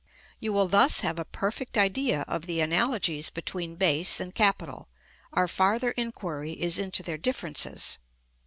You 0.39 0.51
will 0.51 0.67
thus 0.67 1.01
have 1.01 1.19
a 1.19 1.25
perfect 1.25 1.77
idea 1.77 2.25
of 2.27 2.47
the 2.47 2.59
analogies 2.59 3.29
between 3.29 3.75
base 3.75 4.19
and 4.19 4.33
capital; 4.33 4.89
our 5.31 5.47
farther 5.47 5.91
inquiry 5.91 6.53
is 6.53 6.79
into 6.79 7.03
their 7.03 7.19
differences. 7.19 7.99